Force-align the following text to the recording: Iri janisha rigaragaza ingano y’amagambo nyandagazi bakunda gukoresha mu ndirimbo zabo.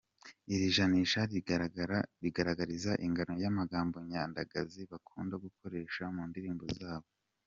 Iri 0.53 0.67
janisha 0.75 1.21
rigaragaza 2.23 2.91
ingano 3.05 3.33
y’amagambo 3.43 3.95
nyandagazi 4.09 4.81
bakunda 4.91 5.35
gukoresha 5.45 6.03
mu 6.17 6.23
ndirimbo 6.31 6.65
zabo. 6.79 7.07